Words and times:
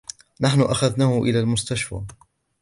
نحن 0.41 0.61
أخذناه 0.61 1.17
إلي 1.19 1.39
المستشفي. 1.39 2.01